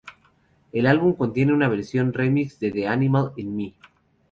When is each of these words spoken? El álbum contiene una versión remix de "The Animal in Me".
El 0.71 0.87
álbum 0.87 1.13
contiene 1.13 1.53
una 1.53 1.67
versión 1.69 2.11
remix 2.11 2.59
de 2.59 2.71
"The 2.71 2.87
Animal 2.87 3.33
in 3.35 3.55
Me". 3.55 3.75